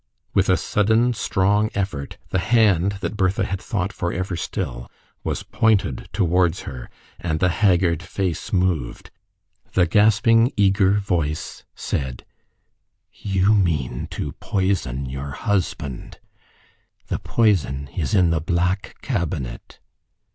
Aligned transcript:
With 0.33 0.49
a 0.49 0.57
sudden 0.57 1.13
strong 1.13 1.69
effort, 1.75 2.17
the 2.29 2.39
hand 2.39 2.93
that 3.01 3.15
Bertha 3.15 3.45
had 3.45 3.61
thought 3.61 3.93
for 3.93 4.11
ever 4.11 4.35
still 4.35 4.89
was 5.23 5.43
pointed 5.43 6.09
towards 6.11 6.61
her, 6.61 6.89
and 7.19 7.39
the 7.39 7.49
haggard 7.49 8.01
face 8.01 8.51
moved. 8.51 9.11
The 9.73 9.85
gasping 9.85 10.53
eager 10.57 10.93
voice 10.93 11.65
said 11.75 12.25
"You 13.13 13.53
mean 13.53 14.07
to 14.09 14.31
poison 14.39 15.07
your 15.07 15.33
husband... 15.33 16.17
the 17.05 17.19
poison 17.19 17.87
is 17.95 18.15
in 18.15 18.31
the 18.31 18.41
black 18.41 18.95
cabinet 19.03 19.79